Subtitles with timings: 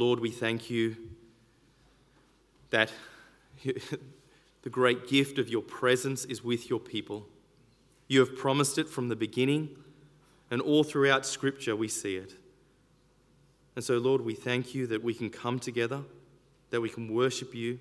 [0.00, 0.96] Lord, we thank you
[2.70, 2.90] that
[3.62, 7.26] the great gift of your presence is with your people.
[8.08, 9.76] You have promised it from the beginning,
[10.50, 12.32] and all throughout Scripture we see it.
[13.76, 16.00] And so, Lord, we thank you that we can come together,
[16.70, 17.78] that we can worship you.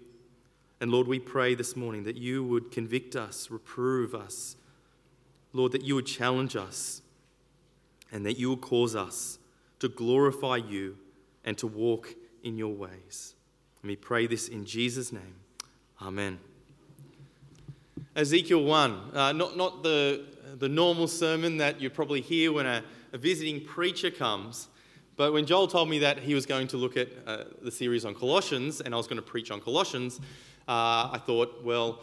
[0.81, 4.57] And Lord, we pray this morning that you would convict us, reprove us.
[5.54, 7.01] Lord, that you would challenge us,
[8.11, 9.39] and that you would cause us
[9.79, 10.97] to glorify you
[11.46, 12.14] and to walk
[12.44, 13.36] in your ways.
[13.82, 15.36] And we pray this in Jesus' name.
[16.02, 16.39] Amen.
[18.16, 20.25] Ezekiel 1, uh, not, not the,
[20.57, 22.83] the normal sermon that you probably hear when a,
[23.14, 24.68] a, visiting preacher comes,
[25.16, 28.06] but when Joel told me that he was going to look at uh, the series
[28.06, 30.19] on Colossians and I was going to preach on Colossians,
[30.68, 32.00] uh, I thought, well,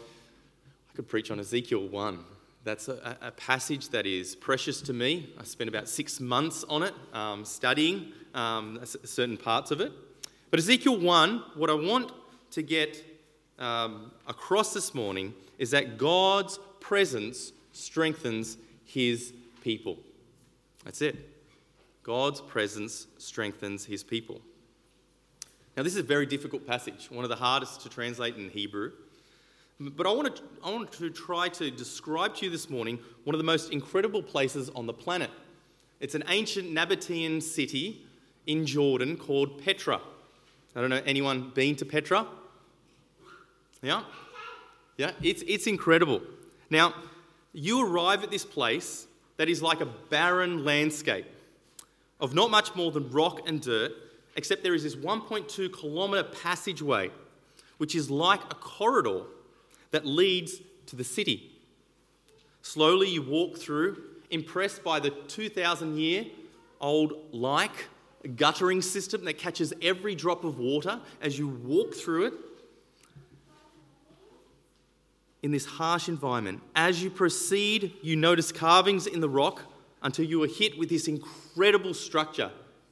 [0.91, 2.19] I could preach on Ezekiel 1.
[2.63, 5.33] That's a, a, passage that is precious to me.
[5.39, 9.91] I spent about six months on it, um, studying um, certain parts of it.
[10.51, 12.11] But Ezekiel 1, what I want
[12.51, 13.03] to get
[13.59, 19.97] um, across this morning is that God's presence strengthens his people.
[20.85, 21.15] That's it.
[22.03, 24.39] God's presence strengthens his people.
[25.75, 28.91] Now, this is a very difficult passage, one of the hardest to translate in Hebrew.
[29.79, 33.35] But I want, to, I want to try to describe to you this morning one
[33.35, 35.29] of the most incredible places on the planet.
[35.99, 38.06] It's an ancient Nabatean city
[38.47, 40.01] in Jordan called Petra.
[40.75, 42.25] I don't know, anyone been to Petra?
[43.81, 44.03] Yeah?
[44.97, 46.21] Yeah, it's, it's incredible.
[46.69, 46.93] Now,
[47.53, 51.25] you arrive at this place that is like a barren landscape
[52.19, 53.91] of not much more than rock and dirt,
[54.35, 57.11] except there is this 1.2 kilometre passageway,
[57.77, 59.21] which is like a corridor
[59.91, 61.51] that leads to the city.
[62.61, 66.25] Slowly you walk through, impressed by the 2,000 year
[66.79, 67.87] old like
[68.35, 72.33] guttering system that catches every drop of water as you walk through it.
[75.43, 79.61] In this harsh environment, as you proceed, you notice carvings in the rock
[80.01, 82.51] until you are hit with this incredible structure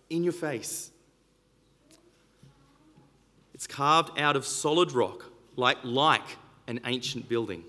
[0.09, 0.91] in your face.
[3.53, 5.25] It's carved out of solid rock,
[5.56, 6.38] like, like
[6.68, 7.64] an ancient building.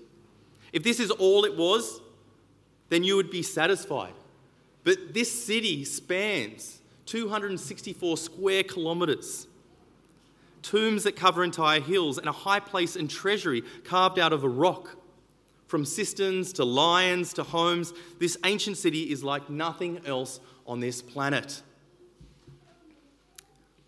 [0.73, 2.01] If this is all it was,
[2.89, 4.13] then you would be satisfied.
[4.83, 6.76] But this city spans
[7.07, 9.47] 264 square kilometres.
[10.61, 14.49] Tombs that cover entire hills, and a high place and treasury carved out of a
[14.49, 14.97] rock.
[15.67, 21.01] From cisterns to lions to homes, this ancient city is like nothing else on this
[21.01, 21.61] planet.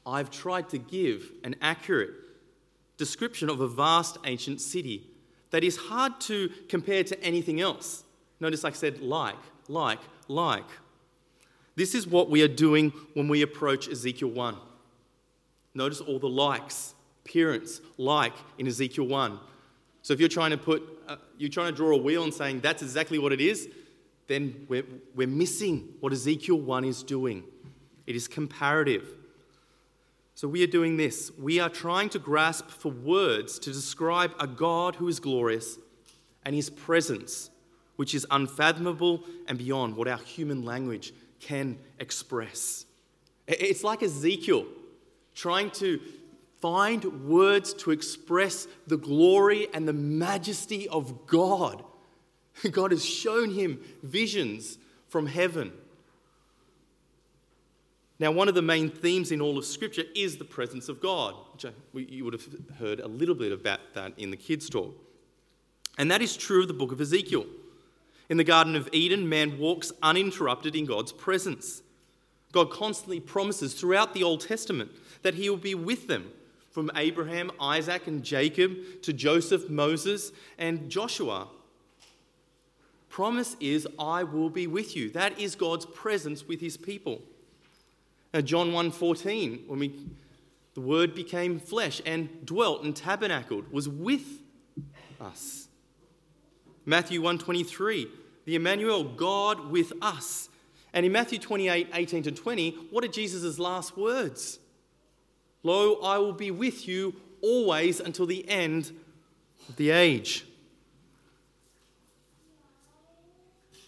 [0.05, 2.11] I've tried to give an accurate
[2.97, 5.03] description of a vast ancient city
[5.51, 8.03] that is hard to compare to anything else.
[8.39, 9.35] Notice I said like,
[9.67, 10.69] like, like.
[11.75, 14.57] This is what we are doing when we approach Ezekiel 1.
[15.73, 16.93] Notice all the likes,
[17.25, 19.39] appearance, like in Ezekiel 1.
[20.01, 22.61] So if you're trying to put, uh, you're trying to draw a wheel and saying
[22.61, 23.69] that's exactly what it is,
[24.27, 24.85] then we're,
[25.15, 27.43] we're missing what Ezekiel 1 is doing.
[28.07, 29.07] It is comparative.
[30.35, 31.31] So we are doing this.
[31.37, 35.77] We are trying to grasp for words to describe a God who is glorious
[36.45, 37.49] and his presence,
[37.97, 42.85] which is unfathomable and beyond what our human language can express.
[43.47, 44.65] It's like Ezekiel
[45.35, 45.99] trying to
[46.61, 51.83] find words to express the glory and the majesty of God.
[52.71, 55.71] God has shown him visions from heaven
[58.19, 61.35] now, one of the main themes in all of Scripture is the presence of God,
[61.53, 62.45] which I, you would have
[62.77, 64.93] heard a little bit about that in the kids' talk.
[65.97, 67.45] And that is true of the book of Ezekiel.
[68.29, 71.81] In the Garden of Eden, man walks uninterrupted in God's presence.
[72.51, 74.91] God constantly promises throughout the Old Testament
[75.23, 76.31] that he will be with them,
[76.71, 81.47] from Abraham, Isaac, and Jacob to Joseph, Moses, and Joshua.
[83.09, 85.09] Promise is, I will be with you.
[85.09, 87.23] That is God's presence with his people.
[88.33, 89.93] Now, John 1:14, when we
[90.75, 94.41] the word became flesh and dwelt and tabernacled, was with
[95.19, 95.67] us.
[96.85, 98.07] Matthew 1:23,
[98.49, 100.49] the Emmanuel, God with us.
[100.91, 104.57] And in Matthew 28, 18 to 20, what are Jesus' last words?
[105.61, 107.13] Lo, I will be with you
[107.43, 108.91] always until the end
[109.67, 110.47] of the age.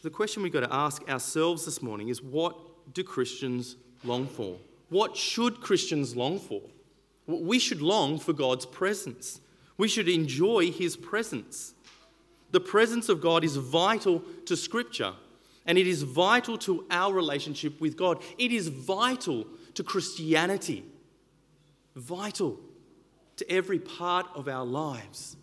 [0.04, 2.56] The question we've got to ask ourselves this morning is what
[2.94, 4.58] do Christians long for?
[4.90, 6.62] What should Christians long for?
[7.26, 9.42] We should long for God's presence.
[9.80, 11.74] We should enjoy His presence.
[12.52, 15.14] The presence of God is vital to Scripture,
[15.66, 18.22] and it is vital to our relationship with God.
[18.38, 20.86] It is vital to Christianity.
[21.96, 22.58] vital
[23.36, 25.36] to every part of our lives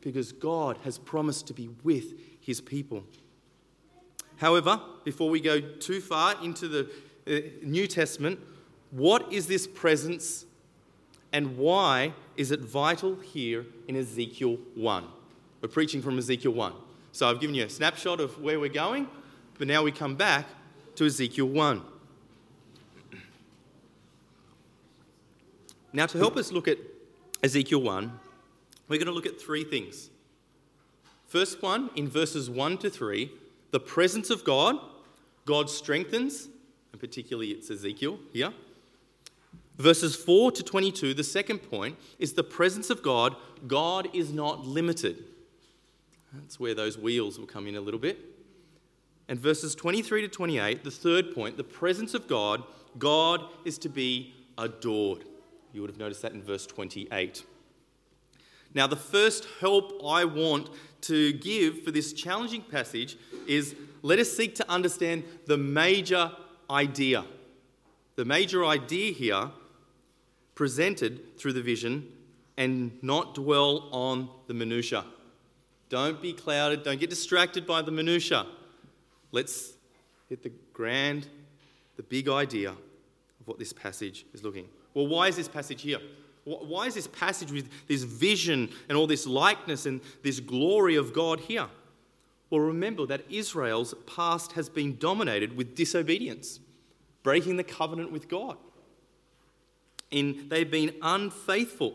[0.00, 3.04] because God has promised to be with his people.
[4.36, 6.90] However, before we go too far into the
[7.26, 8.40] uh, New Testament,
[8.90, 10.46] what is this presence
[11.32, 15.04] and why is it vital here in Ezekiel 1?
[15.60, 16.72] We're preaching from Ezekiel 1.
[17.12, 19.08] So I've given you a snapshot of where we're going,
[19.58, 20.46] but now we come back
[20.96, 21.82] to Ezekiel 1.
[25.92, 26.78] Now, to help us look at
[27.42, 28.12] Ezekiel 1,
[28.88, 30.08] we're going to look at three things.
[31.26, 33.30] First one, in verses 1 to 3,
[33.70, 34.76] the presence of God,
[35.46, 36.48] God strengthens,
[36.92, 38.52] and particularly it's Ezekiel here.
[39.78, 43.34] Verses 4 to 22, the second point, is the presence of God,
[43.66, 45.24] God is not limited.
[46.32, 48.18] That's where those wheels will come in a little bit.
[49.28, 52.64] And verses 23 to 28, the third point, the presence of God,
[52.98, 55.24] God is to be adored.
[55.72, 57.44] You would have noticed that in verse 28.
[58.74, 60.70] Now, the first help I want
[61.02, 63.16] to give for this challenging passage
[63.46, 66.32] is let us seek to understand the major
[66.68, 67.24] idea.
[68.16, 69.50] The major idea here
[70.54, 72.06] presented through the vision
[72.56, 75.04] and not dwell on the minutiae.
[75.90, 78.46] Don't be clouded, don't get distracted by the minutiae.
[79.32, 79.74] Let's
[80.28, 81.26] hit the grand,
[81.96, 84.66] the big idea of what this passage is looking.
[84.94, 85.98] Well, why is this passage here?
[86.44, 91.12] Why is this passage with this vision and all this likeness and this glory of
[91.12, 91.66] God here?
[92.48, 96.60] Well, remember that Israel's past has been dominated with disobedience,
[97.22, 98.56] breaking the covenant with God.
[100.10, 101.94] In, they've been unfaithful.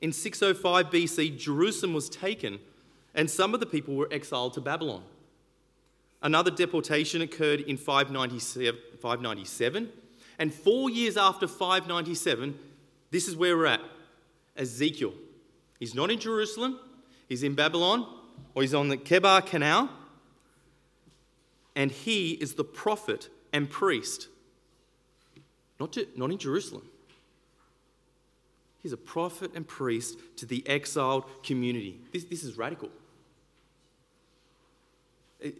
[0.00, 2.60] In 605 BC, Jerusalem was taken,
[3.14, 5.02] and some of the people were exiled to Babylon.
[6.22, 9.92] Another deportation occurred in 597, 597
[10.38, 12.58] and four years after 597,
[13.10, 13.80] this is where we're at
[14.56, 15.14] Ezekiel.
[15.78, 16.78] He's not in Jerusalem,
[17.28, 18.06] he's in Babylon,
[18.54, 19.90] or he's on the Chebar Canal,
[21.76, 24.28] and he is the prophet and priest.
[25.78, 26.88] Not, to, not in Jerusalem.
[28.82, 32.00] He's a prophet and priest to the exiled community.
[32.12, 32.90] This, this is radical.
[35.40, 35.54] is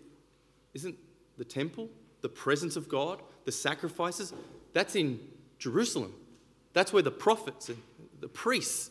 [0.74, 0.96] isn't
[1.38, 1.88] the temple,
[2.20, 4.32] the presence of God, the sacrifices,
[4.72, 5.20] that's in
[5.58, 6.12] Jerusalem.
[6.72, 7.78] That's where the prophets and
[8.20, 8.90] the priests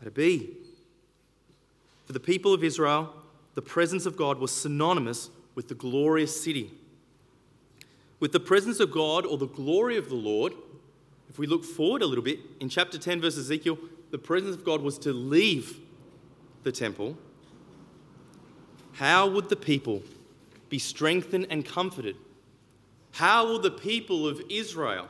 [0.00, 0.56] are to be.
[2.06, 3.14] For the people of Israel,
[3.54, 6.70] the presence of God was synonymous with the glorious city.
[8.18, 10.54] With the presence of God or the glory of the Lord,
[11.28, 13.78] if we look forward a little bit, in chapter 10, verse Ezekiel,
[14.10, 15.80] the presence of God was to leave
[16.62, 17.16] the temple.
[18.92, 20.02] How would the people
[20.72, 22.16] be strengthened and comforted
[23.12, 25.06] how will the people of Israel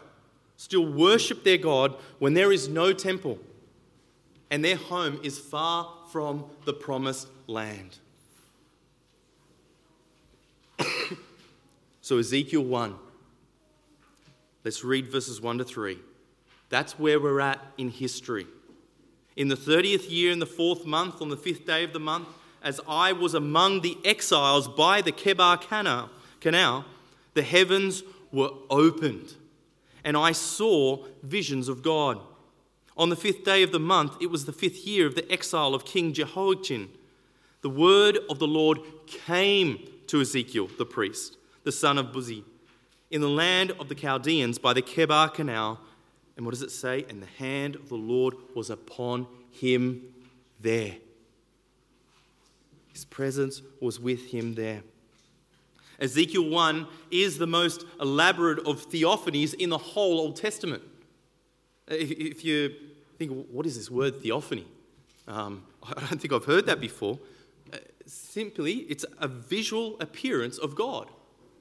[0.57, 3.39] still worship their God when there is no temple
[4.51, 7.99] and their home is far from the promised land?
[12.03, 12.97] so, Ezekiel 1.
[14.65, 15.99] Let's read verses 1 to 3.
[16.69, 18.47] That's where we're at in history.
[19.37, 22.29] In the 30th year, in the fourth month, on the fifth day of the month,
[22.63, 25.61] as I was among the exiles by the Chebar
[26.41, 26.85] Canal,
[27.35, 29.35] the heavens were opened,
[30.05, 32.21] and I saw visions of God.
[32.97, 35.75] On the fifth day of the month, it was the fifth year of the exile
[35.75, 36.89] of King Jehoiachin.
[37.63, 42.45] The word of the Lord came to Ezekiel, the priest, the son of Buzi,
[43.11, 45.81] in the land of the Chaldeans by the Chebar Canal.
[46.37, 47.05] And what does it say?
[47.09, 50.03] And the hand of the Lord was upon him
[50.61, 50.97] there.
[52.93, 54.83] His presence was with him there.
[55.99, 60.83] Ezekiel 1 is the most elaborate of theophanies in the whole Old Testament.
[61.89, 62.75] If you
[63.19, 64.67] think, what is this word theophany?
[65.29, 67.19] Um, I don't think I've heard that before.
[67.73, 71.09] Uh, simply, it's a visual appearance of God,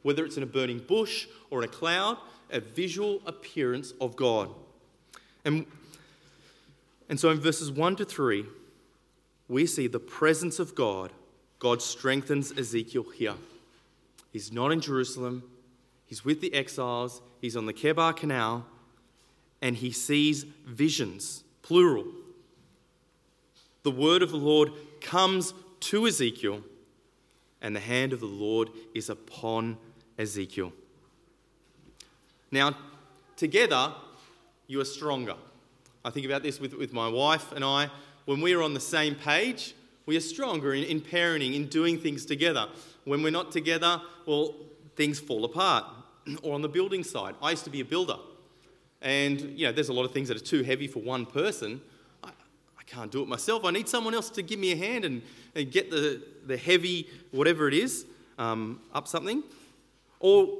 [0.02, 2.18] whether it's in a burning bush or in a cloud,
[2.52, 4.50] a visual appearance of God.
[5.46, 5.66] And,
[7.10, 8.46] and so in verses 1 to 3,
[9.48, 11.12] we see the presence of God.
[11.62, 13.36] God strengthens Ezekiel here.
[14.34, 15.44] He's not in Jerusalem.
[16.08, 17.22] He's with the exiles.
[17.40, 18.66] He's on the Chebar Canal.
[19.62, 22.08] And he sees visions, plural.
[23.84, 26.64] The word of the Lord comes to Ezekiel,
[27.62, 29.78] and the hand of the Lord is upon
[30.18, 30.74] Ezekiel.
[32.52, 32.76] Now,
[33.38, 33.94] together,
[34.66, 35.36] you are stronger.
[36.04, 37.92] I think about this with, with my wife and I.
[38.26, 39.76] When we are on the same page,
[40.12, 42.68] we are stronger in, in parenting, in doing things together.
[43.06, 44.56] When we're not together, well,
[44.98, 45.86] things fall apart.
[46.44, 48.18] or on the building side, I used to be a builder.
[49.02, 51.80] And, you know, there's a lot of things that are too heavy for one person.
[52.26, 53.64] I, I can't do it myself.
[53.64, 55.22] I need someone else to give me a hand and,
[55.56, 58.06] and get the, the heavy, whatever it is,
[58.38, 59.42] um, up something.
[60.20, 60.58] Or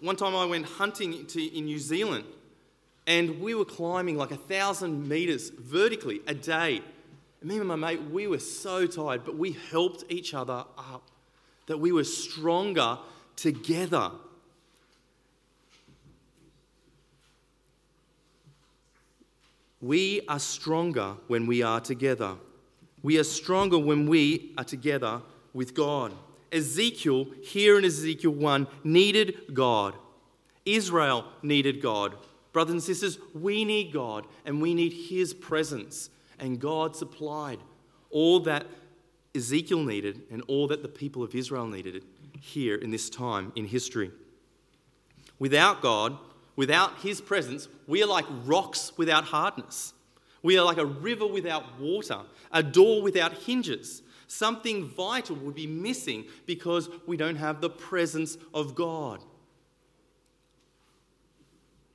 [0.00, 2.24] one time I went hunting to, in New Zealand
[3.08, 6.82] and we were climbing like a thousand meters vertically a day.
[7.44, 11.10] Me and my mate, we were so tired, but we helped each other up,
[11.66, 12.98] that we were stronger
[13.36, 14.10] together.
[19.80, 22.36] We are stronger when we are together.
[23.02, 25.22] We are stronger when we are together
[25.52, 26.12] with God.
[26.52, 29.94] Ezekiel, here in Ezekiel 1, needed God.
[30.64, 32.14] Israel needed God.
[32.52, 36.10] Brothers and sisters, we need God and we need His presence.
[36.42, 37.60] And God supplied
[38.10, 38.66] all that
[39.34, 42.04] Ezekiel needed and all that the people of Israel needed
[42.40, 44.10] here in this time in history.
[45.38, 46.18] Without God,
[46.56, 49.94] without His presence, we are like rocks without hardness.
[50.42, 54.02] We are like a river without water, a door without hinges.
[54.26, 59.22] Something vital would be missing because we don't have the presence of God.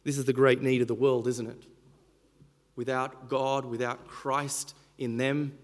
[0.05, 1.63] This is the great need of the world, isn't it?
[2.77, 5.57] Without God, without Christ in them,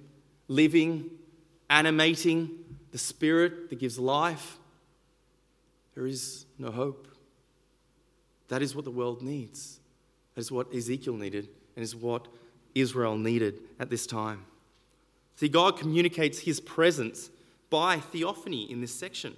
[0.49, 1.09] living,
[1.69, 2.49] animating
[2.91, 4.57] the Spirit that gives life,
[5.95, 7.07] there is no hope.
[8.49, 9.79] That is what the world needs.
[10.35, 12.27] That is what Ezekiel needed, and is what
[12.75, 14.45] Israel needed at this time.
[15.35, 17.29] See, God communicates his presence
[17.69, 19.35] by theophany in this section.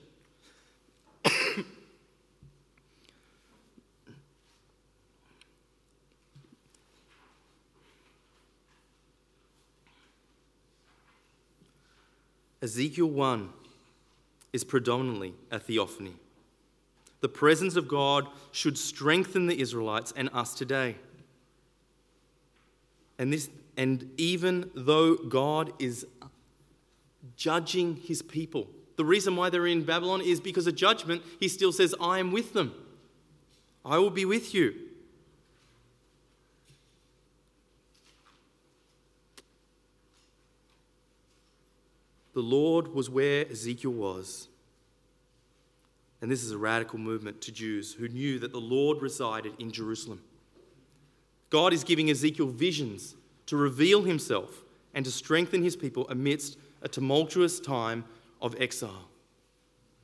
[12.65, 13.49] Ezekiel 1
[14.51, 16.15] is predominantly a theophany.
[17.21, 20.95] The presence of God should strengthen the Israelites and us today.
[23.19, 26.07] And, this, and even though God is
[27.37, 31.71] judging his people, the reason why they're in Babylon is because of judgment, he still
[31.71, 32.73] says, I am with them.
[33.85, 34.73] I will be with you.
[42.35, 44.49] The Lord was where Ezekiel was.
[46.21, 49.71] And this is a radical movement to Jews who knew that the Lord resided in
[49.71, 50.21] Jerusalem.
[51.49, 53.15] God is giving Ezekiel visions
[53.45, 54.63] to reveal himself
[54.93, 58.03] and to strengthen his people amidst a tumultuous time
[58.41, 59.07] of exile.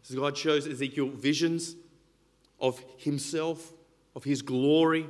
[0.03, 1.75] So God shows Ezekiel visions
[2.61, 3.73] of himself,
[4.15, 5.05] of his glory.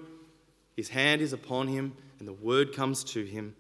[0.76, 3.56] His hand is upon him, and the word comes to him.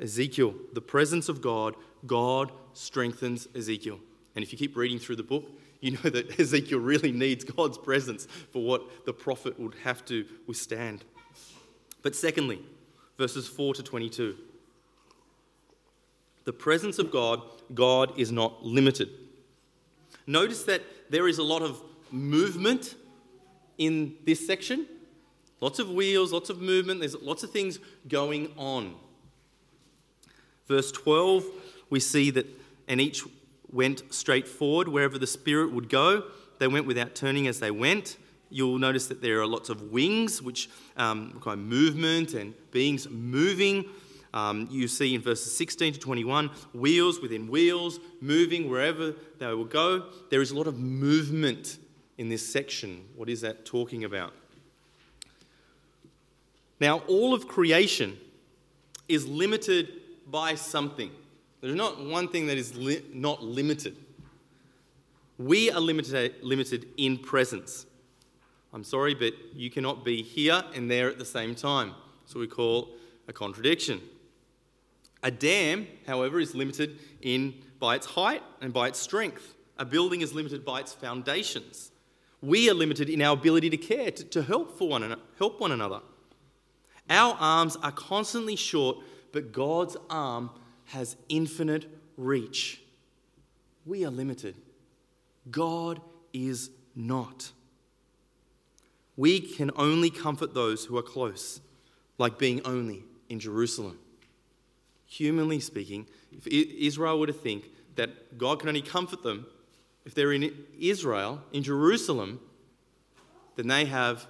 [0.00, 1.74] Ezekiel, the presence of God,
[2.06, 3.98] God strengthens Ezekiel.
[4.34, 5.44] And if you keep reading through the book,
[5.80, 10.24] you know that Ezekiel really needs God's presence for what the prophet would have to
[10.46, 11.04] withstand.
[12.02, 12.60] But secondly,
[13.16, 14.36] verses 4 to 22.
[16.44, 17.40] The presence of God,
[17.74, 19.08] God is not limited.
[20.26, 22.94] Notice that there is a lot of movement
[23.78, 24.86] in this section.
[25.60, 28.94] Lots of wheels, lots of movement, there's lots of things going on.
[30.66, 31.44] Verse 12,
[31.94, 32.44] we see that,
[32.88, 33.22] and each
[33.70, 36.24] went straight forward wherever the Spirit would go.
[36.58, 38.16] They went without turning as they went.
[38.50, 43.84] You'll notice that there are lots of wings, which um, of movement and beings moving.
[44.32, 49.64] Um, you see in verses 16 to 21, wheels within wheels, moving wherever they will
[49.64, 50.06] go.
[50.30, 51.78] There is a lot of movement
[52.18, 53.04] in this section.
[53.14, 54.32] What is that talking about?
[56.80, 58.18] Now, all of creation
[59.08, 59.92] is limited
[60.26, 61.12] by something.
[61.64, 63.96] There's not one thing that is li- not limited.
[65.38, 67.86] We are limited, limited in presence.
[68.74, 71.94] I'm sorry, but you cannot be here and there at the same time.
[72.26, 72.90] So we call
[73.28, 74.02] a contradiction.
[75.22, 79.54] A dam, however, is limited in by its height and by its strength.
[79.78, 81.92] A building is limited by its foundations.
[82.42, 85.72] We are limited in our ability to care, to, to help, for one, help one
[85.72, 86.02] another.
[87.08, 88.98] Our arms are constantly short,
[89.32, 90.50] but God's arm
[90.86, 91.86] has infinite
[92.16, 92.80] reach.
[93.86, 94.54] We are limited.
[95.50, 96.00] God
[96.32, 97.50] is not.
[99.16, 101.60] We can only comfort those who are close,
[102.18, 103.98] like being only in Jerusalem.
[105.06, 109.46] Humanly speaking, if Israel were to think that God can only comfort them
[110.04, 112.40] if they're in Israel, in Jerusalem,
[113.56, 114.26] then they have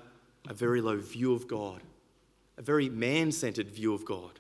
[0.49, 1.80] a very low view of God,
[2.56, 4.38] a very man centered view of God.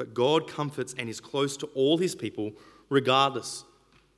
[0.00, 2.52] But God comforts and is close to all his people,
[2.88, 3.64] regardless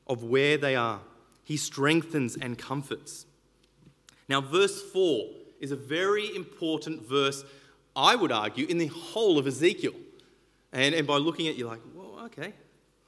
[0.06, 1.00] of where they are.
[1.42, 3.26] He strengthens and comforts.
[4.28, 5.26] Now, verse 4
[5.58, 7.44] is a very important verse,
[7.96, 9.94] I would argue, in the whole of Ezekiel.
[10.72, 12.52] And, and by looking at you're like, well, okay,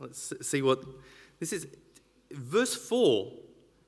[0.00, 0.82] let's see what
[1.38, 1.68] this is.
[2.32, 3.30] Verse 4,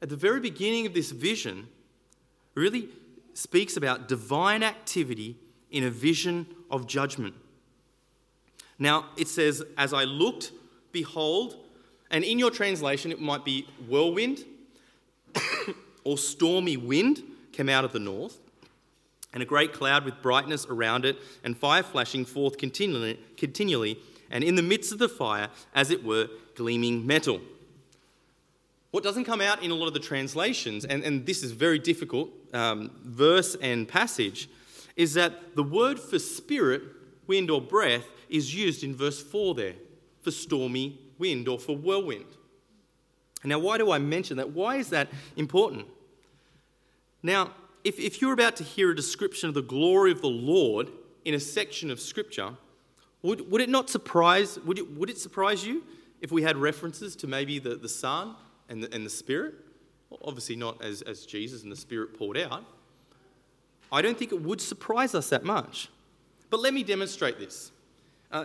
[0.01, 1.67] at the very beginning of this vision,
[2.55, 2.89] really
[3.35, 5.39] speaks about divine activity
[5.73, 7.35] in a vision of judgment.
[8.79, 10.53] Now, it says, As I looked,
[10.93, 11.57] behold,
[12.11, 14.45] and in your translation, it might be whirlwind
[16.05, 18.39] or stormy wind came out of the north,
[19.33, 23.99] and a great cloud with brightness around it, and fire flashing forth continually, continually
[24.31, 27.41] and in the midst of the fire, as it were, gleaming metal.
[28.91, 31.79] What doesn't come out in a lot of the translations, and, and this is very
[31.79, 34.49] difficult, um, verse and passage,
[34.97, 36.83] is that the word for spirit,
[37.27, 39.75] wind, or breath is used in verse 4 there
[40.23, 42.27] for stormy wind or for whirlwind.
[43.45, 44.51] Now, why do I mention that?
[44.51, 45.87] Why is that important?
[47.23, 47.53] Now,
[47.85, 50.91] if, if you're about to hear a description of the glory of the Lord
[51.25, 52.57] in a section of Scripture,
[53.23, 55.85] would, would it not surprise, would it, would it surprise you
[56.21, 58.35] if we had references to maybe the, the Son
[58.69, 59.55] and the, and the Spirit?
[60.11, 62.65] Well, obviously, not as, as Jesus and the Spirit poured out.
[63.93, 65.89] I don't think it would surprise us that much.
[66.51, 67.71] But let me demonstrate this.
[68.33, 68.45] Uh,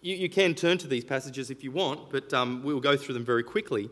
[0.00, 3.14] you, you, can turn to these passages if you want, but um, we'll go through
[3.14, 3.90] them very quickly.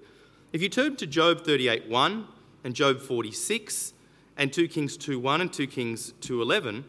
[0.53, 2.27] If you turn to Job 38 1
[2.65, 3.93] and Job 46
[4.37, 6.85] and 2 Kings 2 1 and 2 Kings 2 11,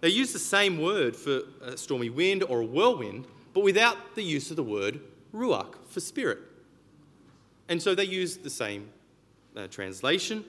[0.00, 4.22] they use the same word for a stormy wind or a whirlwind, but without the
[4.22, 5.00] use of the word
[5.34, 6.38] ruach for spirit.
[7.68, 8.90] And so they use the same
[9.56, 10.44] uh, translation.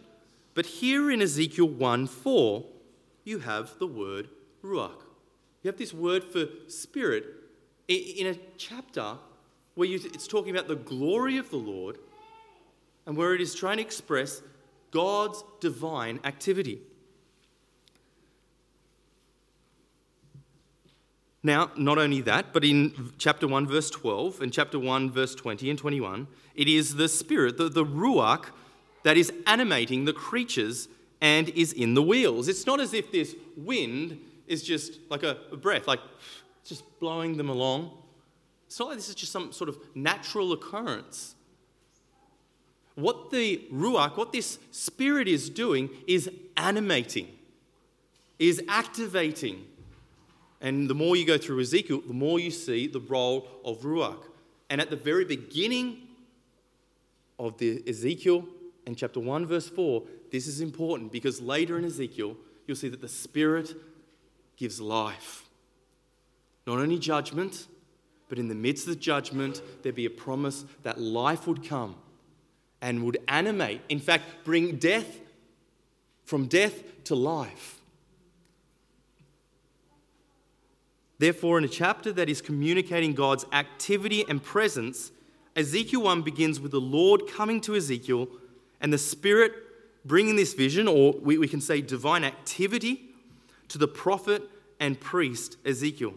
[0.54, 2.66] But here in Ezekiel 1 4,
[3.24, 4.30] you have the word
[4.64, 5.04] ruach.
[5.64, 7.26] You have this word for spirit
[7.88, 9.16] in a chapter
[9.76, 11.98] where it's talking about the glory of the Lord
[13.06, 14.42] and where it is trying to express
[14.92, 16.82] God's divine activity.
[21.44, 25.72] Now, not only that, but in chapter 1, verse 12, and chapter 1, verse 20
[25.72, 28.48] and 21, it is the Spirit, the, the Ruach,
[29.04, 30.88] that is animating the creatures
[31.20, 32.48] and is in the wheels.
[32.48, 34.20] It's not as if this wind
[34.52, 36.02] is just like a, a breath, like
[36.66, 37.92] just blowing them along.
[38.68, 41.36] It's not like this is just some sort of natural occurrence.
[42.96, 47.30] What the Ruach, what this Spirit is doing, is animating,
[48.38, 49.66] is activating.
[50.60, 54.24] And the more you go through Ezekiel, the more you see the role of Ruach.
[54.70, 56.08] And at the very beginning
[57.40, 58.46] of the Ezekiel
[58.86, 62.36] in chapter 1, verse 4, this is important because later in Ezekiel,
[62.68, 63.74] you'll see that the Spirit
[64.62, 65.50] gives life.
[66.68, 67.66] Not only judgment,
[68.30, 71.96] but in the midst of the judgment, there'd be a promise that life would come
[72.80, 75.20] and would animate, in fact, bring death
[76.26, 77.82] from death to life.
[81.18, 85.12] Therefore, in a chapter that is communicating God's activity and presence,
[85.56, 88.28] Ezekiel 1 begins with the Lord coming to Ezekiel
[88.80, 89.54] and the Spirit
[90.06, 93.11] bringing this vision, or we, we can say divine activity,
[93.72, 94.44] to the prophet
[94.80, 96.14] and priest Ezekiel.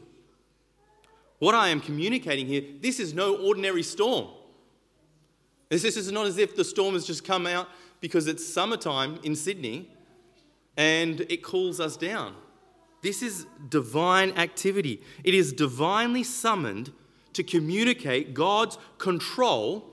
[1.39, 4.29] What I am communicating here, this is no ordinary storm.
[5.69, 7.69] This is not as if the storm has just come out
[8.01, 9.91] because it's summertime in Sydney
[10.77, 12.35] and it cools us down.
[13.03, 15.03] This is divine activity.
[15.25, 16.93] It is divinely summoned
[17.35, 19.85] to communicate God's control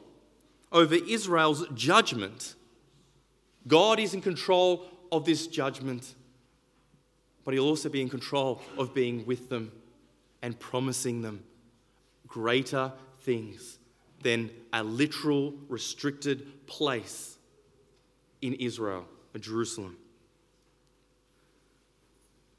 [0.71, 2.56] over Israel's judgment.
[3.67, 6.15] God is in control of this judgment,
[7.44, 9.72] but He'll also be in control of being with them
[10.42, 11.44] and promising them
[12.28, 13.78] greater things
[14.24, 17.38] than a literal restricted place
[18.42, 19.98] in Israel, in Jerusalem.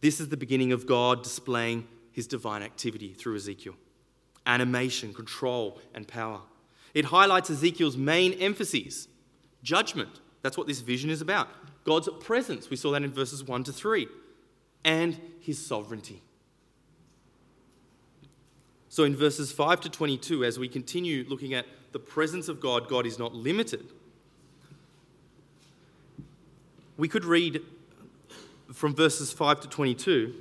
[0.00, 3.74] This is the beginning of God displaying his divine activity through Ezekiel
[4.44, 6.40] animation, control, and power.
[6.94, 9.06] It highlights Ezekiel's main emphases
[9.62, 10.20] judgment.
[10.42, 11.48] That's what this vision is about.
[11.84, 12.68] God's presence.
[12.68, 14.08] We saw that in verses 1 to 3.
[14.84, 16.22] And his sovereignty.
[18.88, 22.88] So, in verses 5 to 22, as we continue looking at the presence of God,
[22.88, 23.86] God is not limited.
[26.96, 27.62] We could read
[28.72, 30.34] from verses 5 to 22,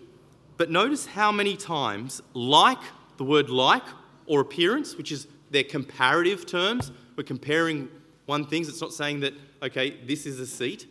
[0.58, 2.82] but notice how many times, like
[3.18, 3.84] the word like
[4.26, 7.90] or appearance, which is their comparative terms, we're comparing
[8.26, 10.88] one thing, it's not saying that, okay, this is a seat.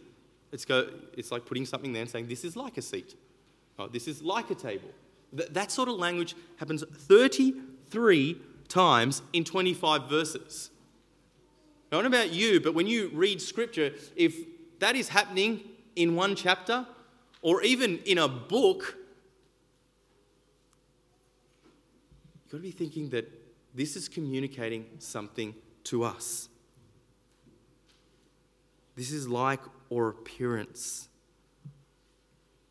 [0.53, 3.15] It's, go, it's like putting something there and saying, this is like a seat.
[3.81, 4.90] Oh, this is like a table.
[5.33, 8.37] That, that sort of language happens 33
[8.69, 10.71] times in 25 verses.
[11.90, 14.37] I don't know about you, but when you read scripture, if
[14.81, 15.62] that is happening
[15.97, 16.87] in one chapter,
[17.40, 18.97] or even in a book,
[22.45, 23.29] you've got to be thinking that
[23.75, 26.51] this is communicating something to us.
[28.95, 31.10] This is like or appearance.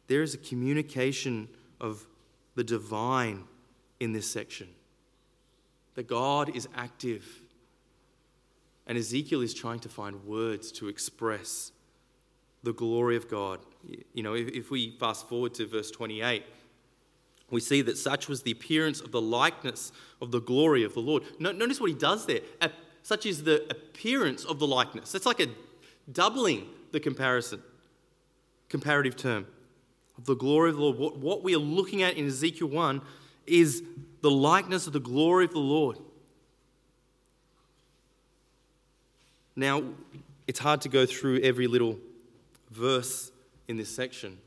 [0.10, 1.48] There is a communication
[1.80, 2.06] of
[2.56, 3.44] the divine
[4.00, 4.68] in this section.
[5.94, 7.26] That God is active.
[8.88, 11.72] And Ezekiel is trying to find words to express
[12.64, 13.60] the glory of God.
[14.14, 16.44] You know, if, if we fast forward to verse 28,
[17.52, 19.92] we see that such was the appearance of the likeness
[20.22, 21.24] of the glory of the Lord.
[21.40, 22.42] Notice what he does there.
[23.04, 25.12] Such is the appearance of the likeness.
[25.12, 25.48] That's like a
[26.12, 27.62] doubling the comparison,
[28.70, 29.46] comparative term
[30.20, 31.22] of the glory of the Lord.
[31.22, 33.02] What, we are looking at in Ezekiel 1
[33.48, 33.84] is
[34.22, 35.98] the likeness of the glory of the Lord.
[39.56, 39.84] Now,
[40.46, 41.98] it's hard to go through every little
[42.70, 43.32] verse
[43.68, 44.38] in this section,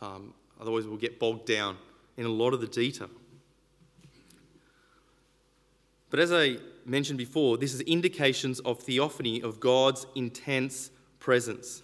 [0.00, 1.76] um, otherwise, we'll get bogged down
[2.16, 3.10] in a lot of the detail.
[6.10, 11.82] But as I mentioned before, this is indications of theophany of God's intense presence.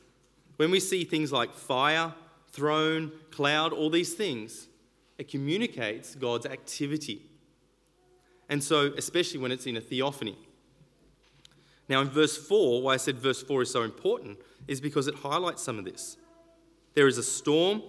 [0.57, 2.14] When we see things like fire,
[2.53, 4.69] throne, cloud, all these things,
[5.19, 7.23] it communicates God's activity.
[8.49, 10.39] And so, especially when it's in a theophany.
[11.89, 15.15] Now, in verse 4, why I said verse 4 is so important is because it
[15.15, 16.17] highlights some of this.
[16.95, 17.83] There is a storm,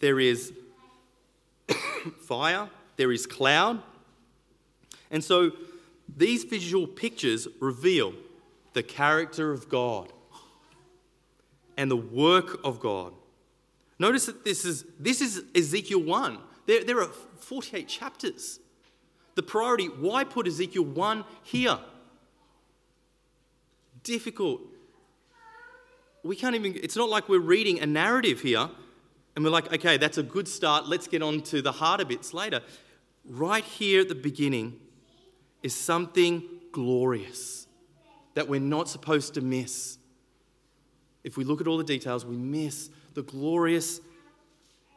[0.00, 0.52] there is
[2.20, 3.82] fire, there is cloud.
[5.10, 5.52] And so,
[6.16, 8.12] these visual pictures reveal
[8.72, 10.12] the character of God
[11.76, 13.12] and the work of God.
[14.02, 16.36] Notice that this is, this is Ezekiel 1.
[16.66, 17.06] There, there are
[17.38, 18.58] 48 chapters.
[19.36, 21.78] The priority, why put Ezekiel 1 here?
[24.02, 24.60] Difficult.
[26.24, 28.68] We can't even, it's not like we're reading a narrative here
[29.36, 30.88] and we're like, okay, that's a good start.
[30.88, 32.60] Let's get on to the harder bits later.
[33.24, 34.80] Right here at the beginning
[35.62, 37.68] is something glorious
[38.34, 39.98] that we're not supposed to miss.
[41.22, 44.00] If we look at all the details, we miss the glorious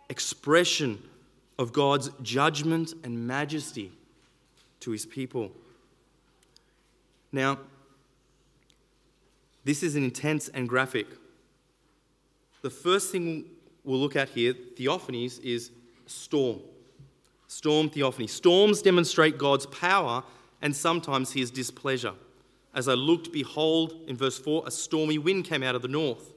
[0.09, 1.01] expression
[1.57, 3.91] of God's judgment and majesty
[4.81, 5.51] to his people.
[7.31, 7.59] Now,
[9.63, 11.07] this is an intense and graphic.
[12.61, 13.45] The first thing
[13.83, 15.71] we'll look at here, theophanies, is
[16.05, 16.59] storm.
[17.47, 18.27] Storm theophany.
[18.27, 20.23] Storms demonstrate God's power
[20.61, 22.13] and sometimes his displeasure.
[22.73, 26.31] As I looked, behold, in verse 4, a stormy wind came out of the north.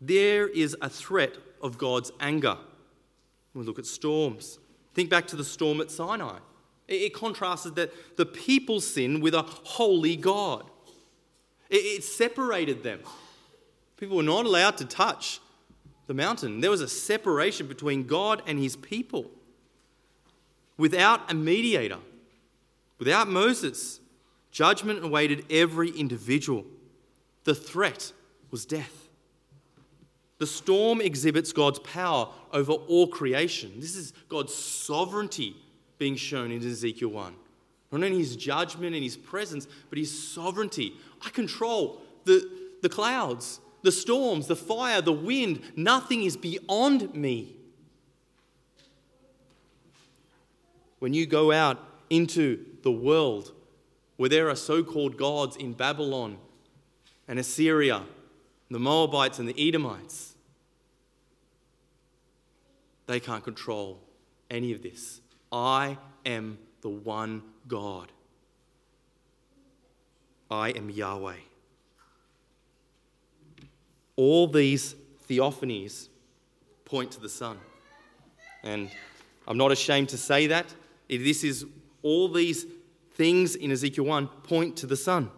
[0.00, 2.58] There is a threat of God's anger.
[3.54, 4.58] We look at storms.
[4.94, 6.38] Think back to the storm at Sinai.
[6.88, 10.70] It contrasted that the people sin with a holy God.
[11.68, 13.00] It separated them.
[13.96, 15.40] People were not allowed to touch
[16.06, 16.60] the mountain.
[16.60, 19.30] There was a separation between God and his people.
[20.76, 21.98] Without a mediator,
[22.98, 24.00] without Moses,
[24.50, 26.64] judgment awaited every individual.
[27.44, 28.12] The threat
[28.50, 29.05] was death.
[30.38, 33.72] The storm exhibits God's power over all creation.
[33.78, 35.56] This is God's sovereignty
[35.98, 37.34] being shown in Ezekiel 1.
[37.92, 40.94] Not only his judgment and his presence, but his sovereignty.
[41.24, 42.50] I control the,
[42.82, 45.62] the clouds, the storms, the fire, the wind.
[45.74, 47.56] Nothing is beyond me.
[50.98, 51.78] When you go out
[52.10, 53.52] into the world
[54.16, 56.38] where there are so called gods in Babylon
[57.28, 58.02] and Assyria
[58.70, 60.34] the Moabites and the Edomites,
[63.06, 64.00] they can't control
[64.50, 65.20] any of this.
[65.52, 68.10] I am the one God.
[70.50, 71.36] I am Yahweh.
[74.16, 74.94] All these
[75.28, 76.08] theophanies
[76.84, 77.58] point to the Son.
[78.62, 78.90] And
[79.46, 80.66] I'm not ashamed to say that.
[81.08, 81.66] This is
[82.02, 82.66] all these
[83.12, 85.30] things in Ezekiel 1 point to the Son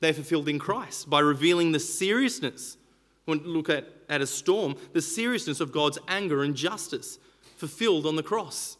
[0.00, 2.76] they fulfilled in Christ by revealing the seriousness,
[3.24, 7.18] when look at, at a storm, the seriousness of God's anger and justice
[7.56, 8.76] fulfilled on the cross.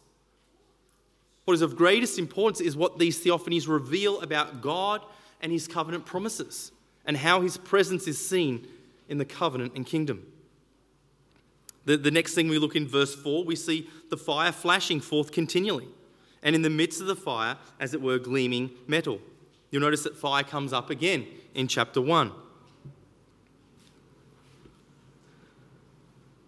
[1.45, 5.01] What is of greatest importance is what these theophanies reveal about God
[5.41, 6.71] and his covenant promises
[7.05, 8.67] and how his presence is seen
[9.07, 10.25] in the covenant and kingdom.
[11.85, 15.31] The, the next thing we look in verse 4, we see the fire flashing forth
[15.31, 15.87] continually,
[16.41, 19.19] and in the midst of the fire, as it were, gleaming metal.
[19.75, 22.31] You'll notice that fire comes up again in chapter 1.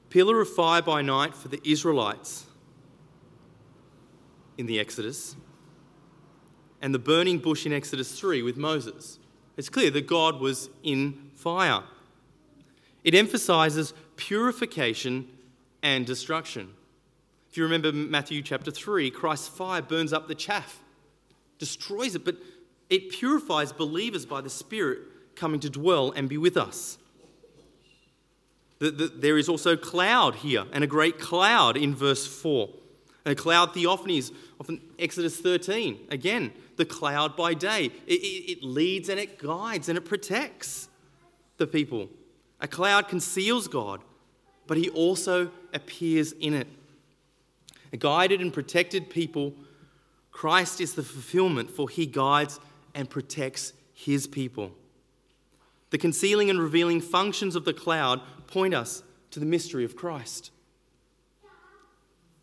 [0.09, 2.45] Pillar of fire by night for the Israelites
[4.57, 5.35] in the Exodus,
[6.81, 9.19] and the burning bush in Exodus 3 with Moses.
[9.57, 11.83] It's clear that God was in fire.
[13.03, 15.27] It emphasizes purification
[15.83, 16.69] and destruction.
[17.49, 20.79] If you remember Matthew chapter 3, Christ's fire burns up the chaff,
[21.59, 22.37] destroys it, but
[22.89, 24.99] it purifies believers by the Spirit
[25.35, 26.97] coming to dwell and be with us.
[28.79, 32.69] The, the, there is also cloud here, and a great cloud in verse 4.
[33.25, 36.07] A cloud theophanies, often Exodus 13.
[36.09, 37.85] Again, the cloud by day.
[38.05, 40.87] It, it, it leads and it guides and it protects
[41.57, 42.09] the people.
[42.61, 44.01] A cloud conceals God,
[44.65, 46.67] but he also appears in it.
[47.91, 49.53] A guided and protected people,
[50.31, 52.59] Christ is the fulfillment, for he guides
[52.97, 54.73] and protects his people.
[55.91, 60.51] The concealing and revealing functions of the cloud point us to the mystery of Christ.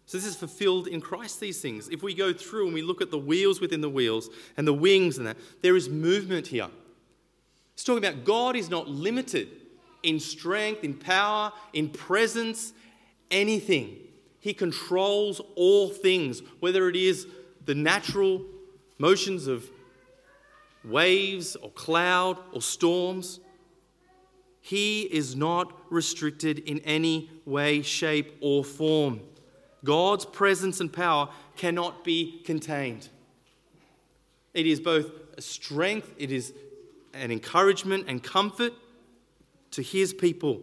[0.06, 1.88] So, this is fulfilled in Christ, these things.
[1.88, 4.72] If we go through and we look at the wheels within the wheels and the
[4.72, 6.68] wings and that, there is movement here.
[7.72, 9.48] It's talking about God is not limited
[10.02, 12.74] in strength, in power, in presence,
[13.30, 13.96] anything.
[14.38, 17.26] He controls all things, whether it is
[17.64, 18.42] the natural
[18.98, 19.68] motions of
[20.84, 23.40] waves or cloud or storms.
[24.60, 29.20] He is not restricted in any way, shape, or form.
[29.84, 33.08] God's presence and power cannot be contained.
[34.54, 36.54] It is both a strength, it is
[37.12, 38.72] an encouragement and comfort
[39.72, 40.62] to his people.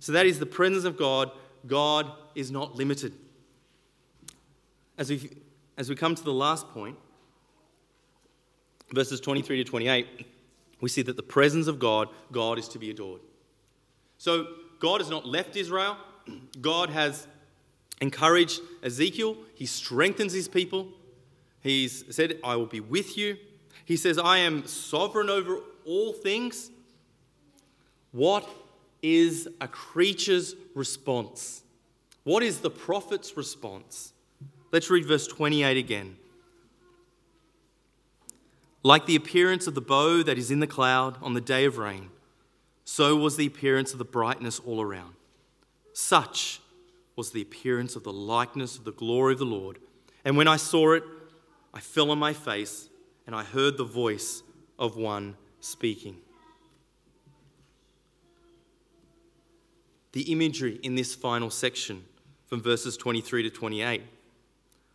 [0.00, 1.30] So that is the presence of God.
[1.66, 3.14] God is not limited.
[4.98, 5.30] As we,
[5.76, 6.96] as we come to the last point,
[8.92, 10.26] verses 23 to 28,
[10.80, 13.20] we see that the presence of God, God is to be adored.
[14.18, 14.48] So
[14.80, 15.96] God has not left Israel.
[16.60, 17.26] God has
[18.00, 19.36] encouraged Ezekiel.
[19.54, 20.88] He strengthens his people.
[21.60, 23.36] He's said, I will be with you.
[23.84, 26.70] He says, I am sovereign over all things.
[28.10, 28.48] What
[29.02, 31.62] is a creature's response?
[32.24, 34.12] What is the prophet's response?
[34.70, 36.16] Let's read verse 28 again.
[38.82, 41.78] Like the appearance of the bow that is in the cloud on the day of
[41.78, 42.10] rain,
[42.84, 45.14] so was the appearance of the brightness all around.
[45.92, 46.60] Such
[47.14, 49.78] was the appearance of the likeness of the glory of the Lord.
[50.24, 51.04] And when I saw it,
[51.72, 52.88] I fell on my face,
[53.26, 54.42] and I heard the voice
[54.78, 56.16] of one speaking.
[60.12, 62.04] The imagery in this final section
[62.46, 64.02] from verses 23 to 28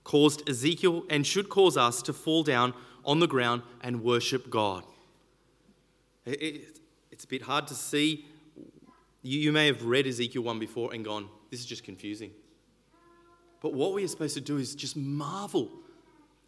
[0.04, 2.74] caused Ezekiel and should cause us to fall down
[3.08, 4.84] on the ground and worship God.
[6.26, 8.26] It's a bit hard to see.
[9.24, 12.32] You may have read Ezekiel 1 before and gone, this is just confusing.
[13.62, 15.72] But what we are supposed to do is just marvel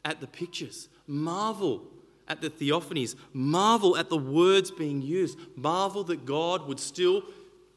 [0.05, 1.87] at the pictures, marvel
[2.27, 7.23] at the theophanies, marvel at the words being used, marvel that God would still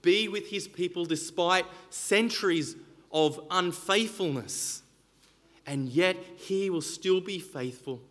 [0.03, 2.77] be with his people despite centuries
[3.13, 4.83] of unfaithfulness.
[5.67, 8.03] And yet he will still be faithful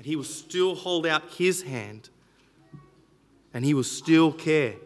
[0.00, 2.08] and he will still hold out his hand
[3.52, 4.76] and he will still care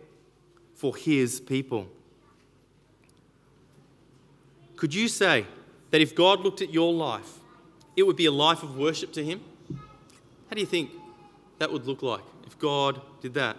[0.74, 1.86] for his people.
[4.74, 5.46] Could you say
[5.92, 7.38] that if God looked at your life,
[7.96, 9.40] it would be a life of worship to him?
[10.48, 10.90] How do you think
[11.60, 13.56] that would look like if God did that?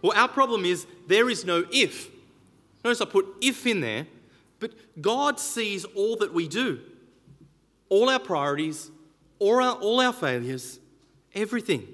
[0.00, 2.08] Well, our problem is there is no if.
[2.82, 4.06] Notice I put if in there,
[4.58, 4.72] but
[5.02, 6.80] God sees all that we do,
[7.90, 8.90] all our priorities,
[9.40, 10.78] all our, all our failures,
[11.34, 11.88] everything.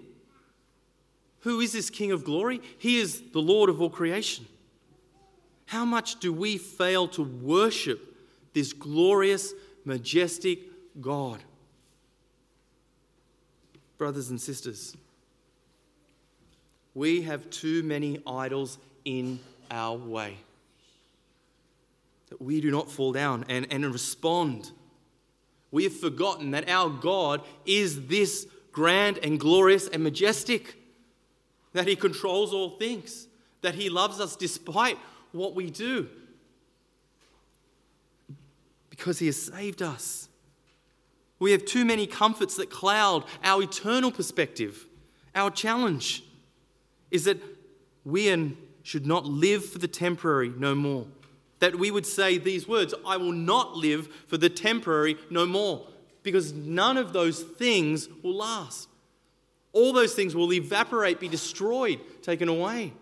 [1.40, 2.60] Who is this King of glory?
[2.76, 4.46] He is the Lord of all creation.
[5.66, 8.14] How much do we fail to worship
[8.52, 9.54] this glorious,
[9.84, 10.58] majestic
[11.00, 11.42] God?
[13.96, 14.96] Brothers and sisters,
[16.94, 19.38] we have too many idols in
[19.70, 20.36] our way.
[22.30, 24.70] That we do not fall down and, and respond.
[25.70, 30.76] We have forgotten that our God is this grand and glorious and majestic,
[31.72, 33.26] that He controls all things,
[33.62, 34.98] that He loves us despite
[35.32, 36.08] what we do,
[38.90, 40.28] because He has saved us.
[41.38, 44.86] We have too many comforts that cloud our eternal perspective,
[45.34, 46.24] our challenge
[47.10, 47.38] is that
[48.04, 51.06] we should not live for the temporary no more.
[51.60, 55.86] That we would say these words I will not live for the temporary no more,
[56.22, 58.88] because none of those things will last.
[59.72, 62.92] All those things will evaporate, be destroyed, taken away.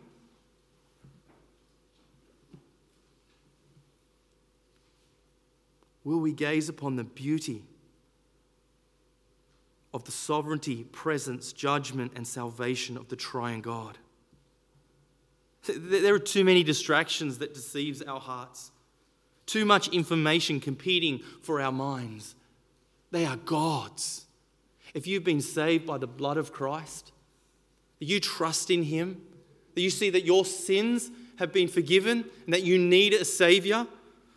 [6.03, 7.63] Will we gaze upon the beauty
[9.95, 13.97] of the sovereignty, presence, judgment, and salvation of the triune God.
[15.67, 18.71] There are too many distractions that deceives our hearts.
[19.47, 22.35] Too much information competing for our minds.
[23.11, 24.27] They are God's.
[24.95, 27.13] If you've been saved by the blood of Christ,
[27.99, 29.23] you trust in Him,
[29.75, 33.87] that you see that your sins have been forgiven and that you need a Savior,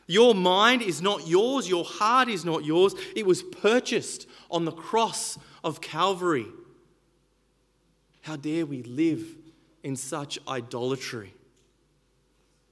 [0.08, 2.96] your mind is not yours, your heart is not yours.
[3.16, 6.48] It was purchased on the cross of Calvary.
[8.22, 9.36] How dare we live
[9.84, 11.34] in such idolatry?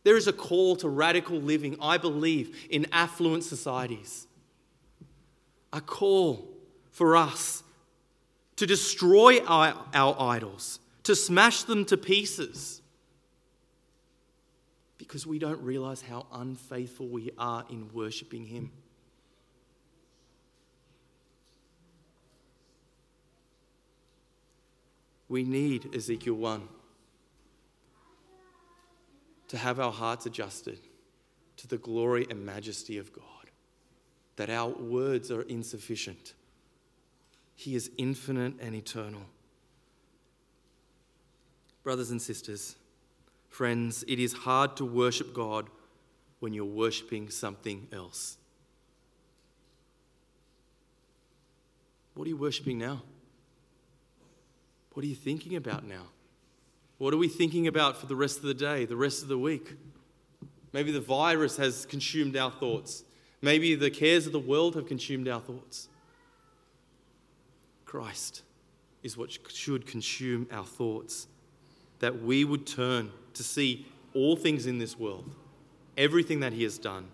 [0.06, 4.28] There is a call to radical living, I believe, in affluent societies.
[5.74, 6.48] A call
[6.92, 7.64] for us
[8.56, 12.82] to destroy our, our idols, to smash them to pieces,
[15.00, 18.72] because we don't realize how unfaithful we are in worshipping Him.
[25.28, 26.68] We need Ezekiel 1
[29.56, 30.78] to have our hearts adjusted
[31.56, 33.24] to the glory and majesty of God,
[34.36, 36.34] that our words are insufficient.
[37.56, 39.22] He is infinite and eternal.
[41.84, 42.76] Brothers and sisters,
[43.48, 45.70] friends, it is hard to worship God
[46.42, 48.36] when you're worshiping something else.
[52.14, 53.04] What are you worshiping now?
[54.92, 56.08] What are you thinking about now?
[56.98, 59.38] What are we thinking about for the rest of the day, the rest of the
[59.38, 59.76] week?
[60.72, 63.04] Maybe the virus has consumed our thoughts.
[63.42, 65.90] Maybe the cares of the world have consumed our thoughts.
[67.86, 68.44] Christ
[69.04, 71.28] is what should consume our thoughts.
[72.00, 75.36] That we would turn to see all things in this world,
[75.98, 77.08] everything that He has done.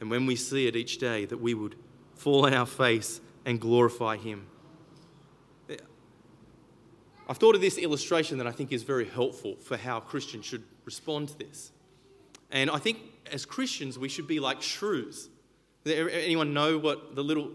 [0.00, 1.76] And when we see it each day, that we would
[2.14, 4.46] fall on our face and glorify Him.
[7.32, 10.64] I've thought of this illustration that I think is very helpful for how Christians should
[10.84, 11.70] respond to this.
[12.50, 12.98] And I think
[13.32, 15.30] as Christians, we should be like shrews.
[15.86, 17.50] Anyone know what the little,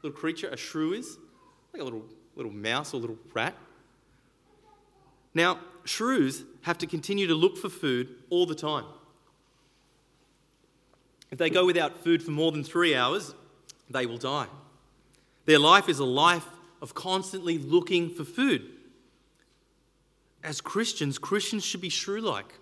[0.00, 1.18] little creature, a shrew, is?
[1.74, 2.04] Like a little,
[2.36, 3.54] little mouse or little rat.
[5.34, 8.84] Now, shrews have to continue to look for food all the time.
[11.32, 13.34] If they go without food for more than three hours,
[13.90, 14.46] they will die.
[15.46, 16.46] Their life is a life
[16.80, 18.70] of constantly looking for food
[20.46, 22.54] as Christians, Christians should be shrew like.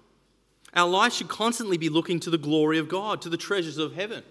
[0.73, 3.95] Our lives should constantly be looking to the glory of God, to the treasures of
[3.95, 4.25] heaven.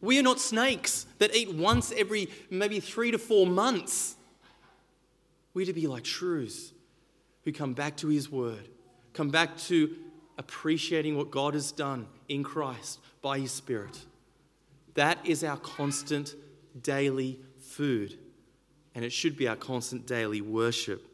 [0.00, 4.16] We are not snakes that eat once every maybe three to four months.
[5.52, 6.72] We're to be like shrews
[7.44, 8.68] who come back to His Word,
[9.12, 9.94] come back to
[10.38, 13.98] appreciating what God has done in Christ by His Spirit.
[14.94, 16.34] That is our constant
[16.82, 18.18] daily food,
[18.94, 21.06] and it should be our constant daily worship.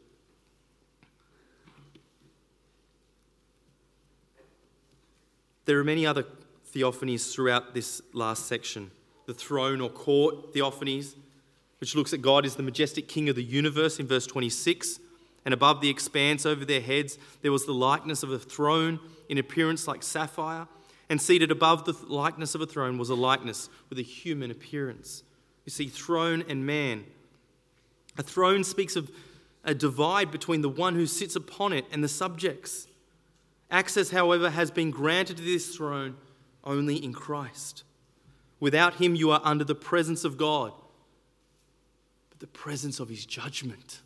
[5.65, 6.25] There are many other
[6.73, 8.91] theophanies throughout this last section.
[9.25, 11.15] The throne or court theophanies,
[11.79, 14.99] which looks at God as the majestic king of the universe in verse 26.
[15.45, 18.99] And above the expanse over their heads, there was the likeness of a throne
[19.29, 20.67] in appearance like sapphire.
[21.09, 25.23] And seated above the likeness of a throne was a likeness with a human appearance.
[25.65, 27.05] You see, throne and man.
[28.17, 29.11] A throne speaks of
[29.63, 32.87] a divide between the one who sits upon it and the subjects.
[33.73, 36.15] Access, however, has been granted to this throne
[36.63, 37.83] only in Christ.
[38.59, 40.73] Without him, you are under the presence of God,
[42.29, 44.01] but the presence of his judgment.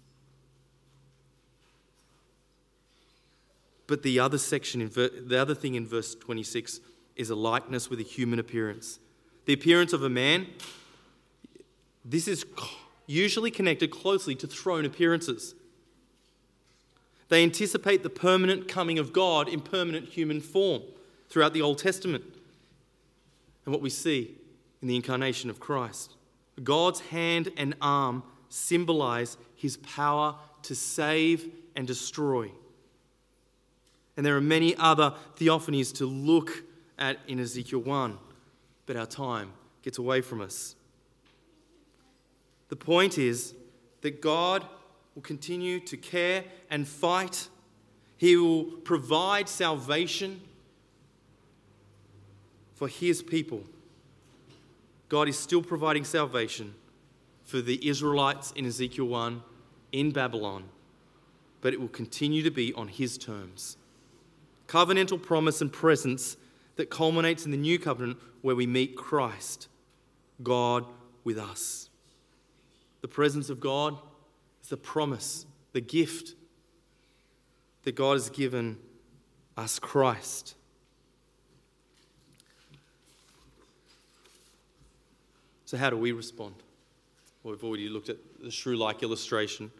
[3.87, 6.79] But the other section, in ver- the other thing in verse 26
[7.17, 8.99] is a likeness with a human appearance.
[9.47, 10.47] The appearance of a man,
[12.05, 12.45] this is
[13.05, 15.55] usually connected closely to throne appearances.
[17.29, 20.83] They anticipate the permanent coming of God in permanent human form
[21.29, 22.23] throughout the Old Testament
[23.65, 24.35] and what we see
[24.81, 26.15] in the incarnation of Christ.
[26.63, 32.51] God's hand and arm symbolize his power to save and destroy.
[34.15, 36.63] And there are many other theophanies to look
[36.97, 38.17] at in Ezekiel 1,
[38.85, 39.53] but our time
[39.83, 40.75] gets away from us.
[42.69, 43.53] The point is
[44.01, 44.65] that God
[45.17, 47.47] will continue to care and fight.
[48.17, 50.39] He will provide salvation
[52.75, 53.63] for his people.
[55.09, 56.75] God is still providing salvation
[57.45, 59.41] for the Israelites in Ezekiel 1
[59.91, 60.65] in Babylon,
[61.61, 63.75] but it will continue to be on his terms.
[64.67, 66.37] Covenantal promise and presence
[66.75, 69.67] that culminates in the new covenant where we meet Christ,
[70.43, 70.85] God
[71.23, 71.89] with us.
[73.01, 73.97] The presence of God
[74.67, 76.35] the promise, the gift
[77.83, 78.77] that God has given
[79.55, 80.55] us Christ.
[85.65, 86.55] So, how do we respond?
[87.43, 89.71] Well, we've already looked at the shrew like illustration.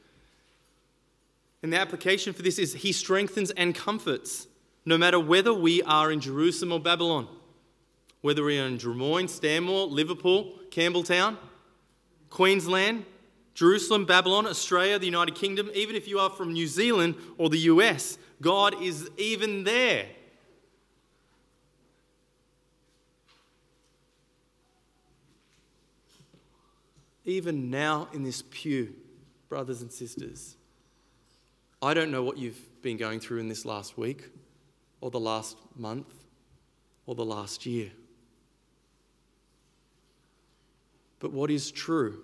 [1.64, 4.48] And the application for this is He strengthens and comforts,
[4.86, 7.28] no matter whether we are in Jerusalem or Babylon,
[8.22, 11.38] whether we are in Drummoyne, Stanmore, Liverpool, Campbelltown,
[12.30, 13.06] Queensland,
[13.58, 17.58] Jerusalem, Babylon, Australia, the United Kingdom, even if you are from New Zealand or the
[17.58, 20.06] US, God is even there.
[27.26, 28.94] Even now in this pew,
[29.50, 30.56] brothers and sisters,
[31.82, 34.30] I don't know what you've been going through in this last week,
[35.02, 36.14] or the last month,
[37.08, 37.90] or the last year.
[41.20, 42.22] But what is true,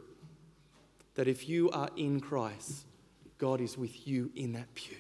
[1.16, 2.86] that if you are in Christ,
[3.38, 4.98] God is with you in that pew.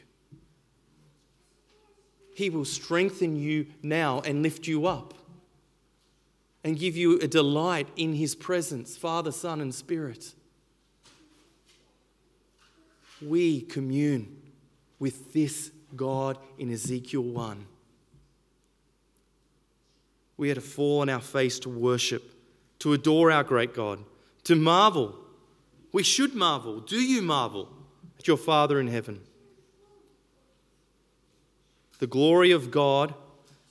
[2.35, 5.13] He will strengthen you now and lift you up
[6.63, 10.33] and give you a delight in His presence, Father, Son, and Spirit.
[13.21, 14.41] We commune
[14.99, 17.65] with this God in Ezekiel 1.
[20.37, 22.33] We are to fall on our face to worship,
[22.79, 23.99] to adore our great God,
[24.45, 25.15] to marvel.
[25.93, 26.81] We should marvel.
[26.81, 27.69] Do you marvel
[28.19, 29.21] at your Father in heaven?
[31.99, 33.13] The glory of God,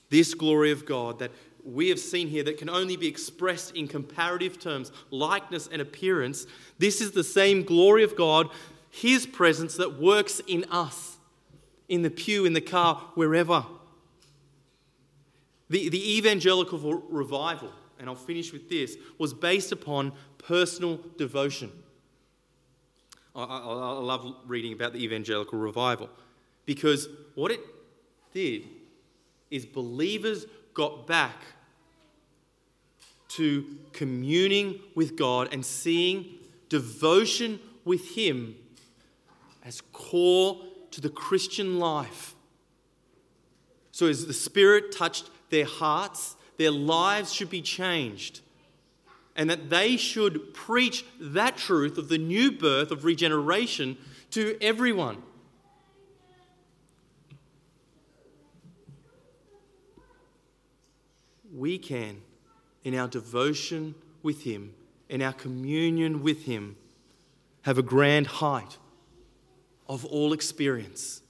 [0.09, 1.31] this glory of God that
[1.63, 6.47] we have seen here that can only be expressed in comparative terms, likeness and appearance,
[6.79, 8.49] this is the same glory of God,
[8.89, 11.17] His presence that works in us
[11.89, 13.65] in the pew, in the car, wherever.
[15.69, 21.71] The, the evangelical revival, and I'll finish with this, was based upon personal devotion.
[23.35, 26.09] I, I, I love reading about the evangelical revival
[26.65, 27.61] because what it
[28.33, 28.63] did
[29.49, 31.35] is believers got back
[33.29, 36.35] to communing with God and seeing
[36.69, 38.55] devotion with Him
[39.63, 40.61] as core
[40.91, 42.35] to the Christian life.
[43.91, 48.41] So, as the Spirit touched their hearts, their lives should be changed.
[49.35, 53.97] And that they should preach that truth of the new birth, of regeneration,
[54.31, 55.23] to everyone.
[61.55, 62.21] We can,
[62.83, 64.73] in our devotion with Him,
[65.09, 66.75] in our communion with Him,
[67.63, 68.77] have a grand height
[69.87, 71.21] of all experience,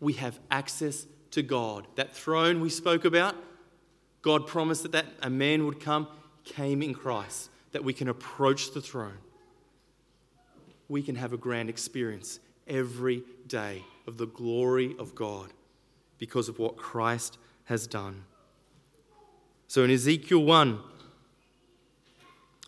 [0.00, 1.86] we have access to God.
[1.96, 3.34] That throne we spoke about,
[4.22, 6.08] God promised that, that a man would come,
[6.50, 9.18] came in Christ, that we can approach the throne.
[10.88, 15.52] We can have a grand experience every day of the glory of God
[16.18, 18.24] because of what Christ has done.
[19.68, 20.80] So in Ezekiel 1,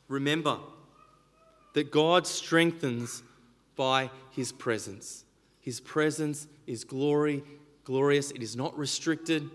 [0.09, 0.59] remember
[1.75, 3.23] that God strengthens
[3.75, 5.25] by his presence.
[5.61, 7.43] His presence is glory,
[7.85, 8.31] glorious.
[8.31, 9.51] It is not restricted.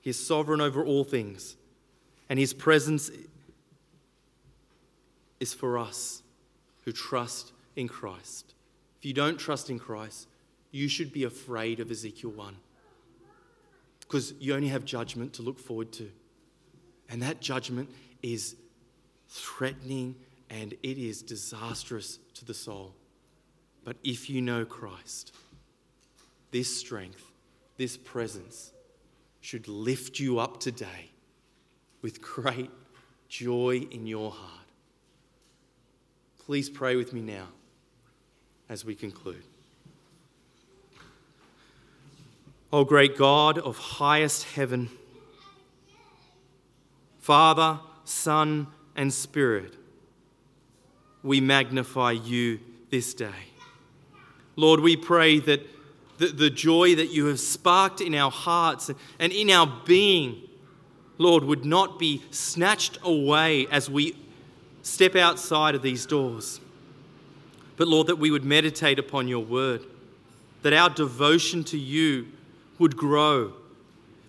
[0.00, 1.56] He is sovereign over all things.
[2.28, 3.10] And his presence
[5.42, 6.22] is for us
[6.84, 8.54] who trust in Christ.
[9.00, 10.28] If you don't trust in Christ,
[10.70, 12.56] you should be afraid of Ezekiel 1
[13.98, 16.08] because you only have judgment to look forward to.
[17.08, 17.90] And that judgment
[18.22, 18.54] is
[19.28, 20.14] threatening
[20.48, 22.94] and it is disastrous to the soul.
[23.82, 25.34] But if you know Christ,
[26.52, 27.32] this strength,
[27.78, 28.70] this presence
[29.40, 31.10] should lift you up today
[32.00, 32.70] with great
[33.28, 34.61] joy in your heart.
[36.46, 37.46] Please pray with me now
[38.68, 39.44] as we conclude.
[42.72, 44.90] O great God of highest heaven,
[47.20, 48.66] Father, Son,
[48.96, 49.74] and Spirit,
[51.22, 52.58] we magnify you
[52.90, 53.30] this day.
[54.56, 55.60] Lord, we pray that
[56.18, 58.90] the, the joy that you have sparked in our hearts
[59.20, 60.48] and in our being,
[61.18, 64.16] Lord, would not be snatched away as we
[64.82, 66.60] step outside of these doors.
[67.76, 69.84] But Lord, that we would meditate upon your word,
[70.62, 72.28] that our devotion to you
[72.78, 73.52] would grow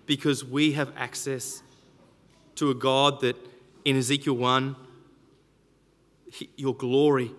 [0.06, 1.62] because we have access
[2.56, 3.36] to a God that
[3.86, 4.76] in Ezekiel 1,
[6.56, 7.32] your glory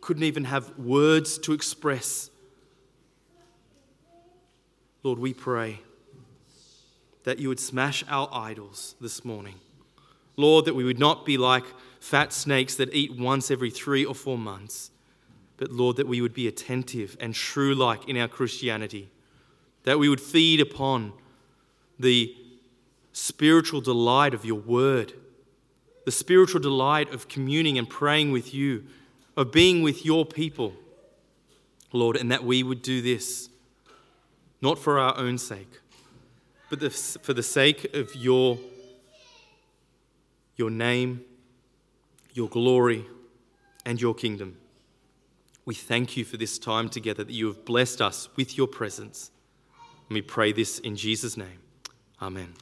[0.00, 2.30] couldn't even have words to express.
[5.02, 5.80] Lord, we pray
[7.24, 9.54] that you would smash our idols this morning.
[10.40, 11.64] Lord, that we would not be like
[12.00, 14.90] fat snakes that eat once every three or four months,
[15.56, 19.10] but Lord, that we would be attentive and shrew like in our Christianity,
[19.84, 21.12] that we would feed upon
[21.98, 22.34] the
[23.12, 25.12] spiritual delight of your word,
[26.06, 28.84] the spiritual delight of communing and praying with you,
[29.36, 30.72] of being with your people,
[31.92, 33.50] Lord, and that we would do this
[34.62, 35.80] not for our own sake,
[36.68, 38.58] but for the sake of your,
[40.60, 41.24] your name,
[42.34, 43.06] your glory,
[43.84, 44.58] and your kingdom.
[45.64, 49.30] We thank you for this time together that you have blessed us with your presence.
[50.08, 51.60] And we pray this in Jesus' name.
[52.20, 52.54] Amen.